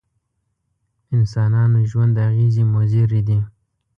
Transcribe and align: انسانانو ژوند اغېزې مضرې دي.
انسانانو 1.15 1.79
ژوند 1.91 2.15
اغېزې 2.27 2.63
مضرې 2.75 3.21
دي. 3.27 3.39